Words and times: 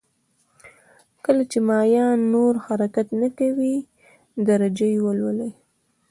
کله 1.25 1.43
چې 1.51 1.57
مایع 1.69 2.07
نور 2.33 2.53
حرکت 2.65 3.07
نه 3.21 3.27
کوي 3.37 3.75
درجه 4.47 4.87
یې 4.93 4.99
ولولئ. 5.05 5.51